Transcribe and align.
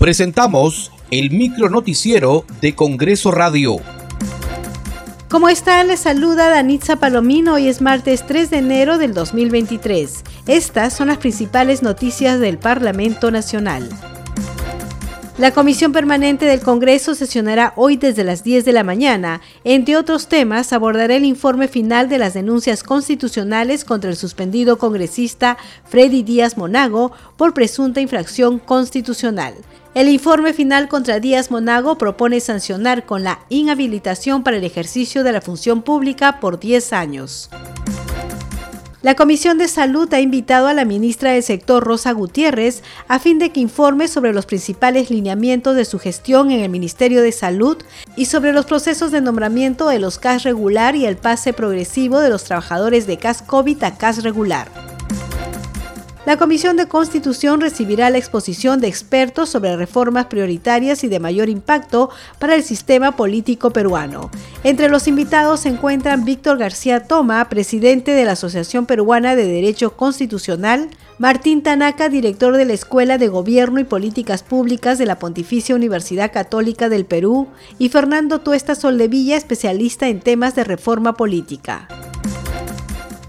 Presentamos 0.00 0.90
el 1.10 1.30
micro 1.30 1.68
noticiero 1.68 2.46
de 2.62 2.74
Congreso 2.74 3.30
Radio. 3.32 3.76
¿Cómo 5.28 5.50
están? 5.50 5.88
Les 5.88 6.00
saluda 6.00 6.48
Danitza 6.48 6.96
Palomino. 6.96 7.56
Hoy 7.56 7.68
es 7.68 7.82
martes 7.82 8.26
3 8.26 8.48
de 8.48 8.56
enero 8.56 8.96
del 8.96 9.12
2023. 9.12 10.24
Estas 10.46 10.94
son 10.94 11.08
las 11.08 11.18
principales 11.18 11.82
noticias 11.82 12.40
del 12.40 12.56
Parlamento 12.56 13.30
Nacional. 13.30 13.90
La 15.36 15.52
Comisión 15.52 15.92
Permanente 15.92 16.46
del 16.46 16.60
Congreso 16.60 17.14
sesionará 17.14 17.74
hoy 17.76 17.98
desde 17.98 18.24
las 18.24 18.42
10 18.42 18.64
de 18.64 18.72
la 18.72 18.84
mañana. 18.84 19.42
Entre 19.64 19.98
otros 19.98 20.28
temas, 20.28 20.72
abordará 20.72 21.16
el 21.16 21.26
informe 21.26 21.68
final 21.68 22.08
de 22.08 22.18
las 22.18 22.32
denuncias 22.32 22.82
constitucionales 22.82 23.84
contra 23.84 24.08
el 24.08 24.16
suspendido 24.16 24.78
congresista 24.78 25.58
Freddy 25.84 26.22
Díaz 26.22 26.56
Monago 26.56 27.12
por 27.36 27.52
presunta 27.52 28.00
infracción 28.00 28.58
constitucional. 28.58 29.54
El 29.92 30.08
informe 30.08 30.52
final 30.52 30.88
contra 30.88 31.18
Díaz 31.18 31.50
Monago 31.50 31.98
propone 31.98 32.38
sancionar 32.38 33.06
con 33.06 33.24
la 33.24 33.40
inhabilitación 33.48 34.44
para 34.44 34.56
el 34.56 34.62
ejercicio 34.62 35.24
de 35.24 35.32
la 35.32 35.40
función 35.40 35.82
pública 35.82 36.38
por 36.38 36.60
10 36.60 36.92
años. 36.92 37.50
La 39.02 39.16
Comisión 39.16 39.58
de 39.58 39.66
Salud 39.66 40.12
ha 40.14 40.20
invitado 40.20 40.68
a 40.68 40.74
la 40.74 40.84
ministra 40.84 41.32
del 41.32 41.42
sector, 41.42 41.82
Rosa 41.82 42.12
Gutiérrez, 42.12 42.84
a 43.08 43.18
fin 43.18 43.40
de 43.40 43.50
que 43.50 43.58
informe 43.58 44.06
sobre 44.06 44.32
los 44.32 44.46
principales 44.46 45.10
lineamientos 45.10 45.74
de 45.74 45.84
su 45.84 45.98
gestión 45.98 46.52
en 46.52 46.60
el 46.60 46.68
Ministerio 46.68 47.20
de 47.20 47.32
Salud 47.32 47.78
y 48.14 48.26
sobre 48.26 48.52
los 48.52 48.66
procesos 48.66 49.10
de 49.10 49.22
nombramiento 49.22 49.88
de 49.88 49.98
los 49.98 50.18
CAS 50.18 50.44
regular 50.44 50.94
y 50.94 51.06
el 51.06 51.16
pase 51.16 51.52
progresivo 51.52 52.20
de 52.20 52.28
los 52.28 52.44
trabajadores 52.44 53.08
de 53.08 53.16
CAS 53.16 53.42
COVID 53.42 53.82
a 53.82 53.96
CAS 53.96 54.22
regular. 54.22 54.89
La 56.26 56.36
Comisión 56.36 56.76
de 56.76 56.86
Constitución 56.86 57.62
recibirá 57.62 58.10
la 58.10 58.18
exposición 58.18 58.78
de 58.78 58.88
expertos 58.88 59.48
sobre 59.48 59.74
reformas 59.76 60.26
prioritarias 60.26 61.02
y 61.02 61.08
de 61.08 61.18
mayor 61.18 61.48
impacto 61.48 62.10
para 62.38 62.54
el 62.54 62.62
sistema 62.62 63.16
político 63.16 63.70
peruano. 63.70 64.30
Entre 64.62 64.90
los 64.90 65.08
invitados 65.08 65.60
se 65.60 65.70
encuentran 65.70 66.26
Víctor 66.26 66.58
García 66.58 67.04
Toma, 67.04 67.48
presidente 67.48 68.12
de 68.12 68.26
la 68.26 68.32
Asociación 68.32 68.84
Peruana 68.84 69.34
de 69.34 69.46
Derecho 69.46 69.96
Constitucional, 69.96 70.90
Martín 71.18 71.62
Tanaka, 71.62 72.10
director 72.10 72.54
de 72.54 72.66
la 72.66 72.74
Escuela 72.74 73.16
de 73.16 73.28
Gobierno 73.28 73.80
y 73.80 73.84
Políticas 73.84 74.42
Públicas 74.42 74.98
de 74.98 75.06
la 75.06 75.18
Pontificia 75.18 75.74
Universidad 75.74 76.32
Católica 76.32 76.90
del 76.90 77.06
Perú, 77.06 77.48
y 77.78 77.88
Fernando 77.88 78.40
Tuesta 78.40 78.74
Soldevilla, 78.74 79.38
especialista 79.38 80.08
en 80.08 80.20
temas 80.20 80.54
de 80.54 80.64
reforma 80.64 81.14
política. 81.14 81.88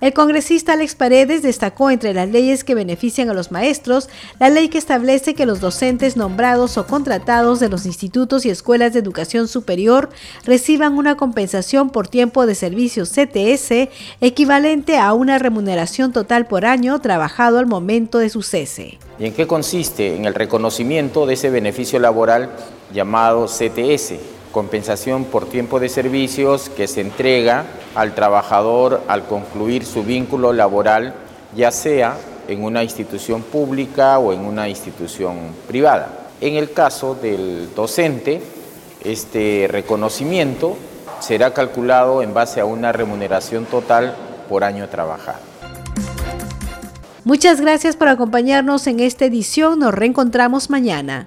El 0.00 0.12
congresista 0.12 0.74
Alex 0.74 0.94
Paredes 0.94 1.42
destacó 1.42 1.90
entre 1.90 2.14
las 2.14 2.28
leyes 2.28 2.62
que 2.62 2.76
benefician 2.76 3.30
a 3.30 3.34
los 3.34 3.50
maestros 3.50 4.08
la 4.38 4.48
ley 4.48 4.68
que 4.68 4.78
establece 4.78 5.34
que 5.34 5.44
los 5.44 5.60
docentes 5.60 6.16
nombrados 6.16 6.78
o 6.78 6.86
contratados 6.86 7.58
de 7.58 7.68
los 7.68 7.84
institutos 7.84 8.46
y 8.46 8.50
escuelas 8.50 8.92
de 8.92 9.00
educación 9.00 9.48
superior 9.48 10.08
reciban 10.44 10.96
una 10.96 11.16
compensación 11.16 11.90
por 11.90 12.06
tiempo 12.06 12.46
de 12.46 12.54
servicio 12.54 13.02
CTS 13.06 13.88
equivalente 14.20 14.98
a 14.98 15.12
una 15.14 15.40
remuneración 15.40 16.12
total 16.12 16.46
por 16.46 16.64
año 16.64 17.00
trabajado 17.00 17.58
al 17.58 17.66
momento 17.66 18.18
de 18.18 18.28
su 18.28 18.42
cese. 18.42 18.98
¿Y 19.18 19.26
en 19.26 19.34
qué 19.34 19.48
consiste? 19.48 20.14
En 20.14 20.26
el 20.26 20.34
reconocimiento 20.34 21.26
de 21.26 21.34
ese 21.34 21.50
beneficio 21.50 21.98
laboral 21.98 22.50
llamado 22.92 23.46
CTS 23.46 24.37
compensación 24.52 25.24
por 25.24 25.48
tiempo 25.48 25.80
de 25.80 25.88
servicios 25.88 26.68
que 26.68 26.86
se 26.86 27.00
entrega 27.00 27.64
al 27.94 28.14
trabajador 28.14 29.02
al 29.08 29.24
concluir 29.24 29.84
su 29.84 30.02
vínculo 30.02 30.52
laboral, 30.52 31.14
ya 31.54 31.70
sea 31.70 32.16
en 32.48 32.64
una 32.64 32.82
institución 32.82 33.42
pública 33.42 34.18
o 34.18 34.32
en 34.32 34.40
una 34.40 34.68
institución 34.68 35.36
privada. 35.66 36.30
En 36.40 36.54
el 36.56 36.72
caso 36.72 37.14
del 37.14 37.74
docente, 37.74 38.40
este 39.04 39.68
reconocimiento 39.70 40.76
será 41.20 41.52
calculado 41.52 42.22
en 42.22 42.32
base 42.32 42.60
a 42.60 42.64
una 42.64 42.92
remuneración 42.92 43.64
total 43.66 44.14
por 44.48 44.64
año 44.64 44.88
trabajado. 44.88 45.40
Muchas 47.24 47.60
gracias 47.60 47.96
por 47.96 48.08
acompañarnos 48.08 48.86
en 48.86 49.00
esta 49.00 49.26
edición. 49.26 49.80
Nos 49.80 49.92
reencontramos 49.92 50.70
mañana. 50.70 51.26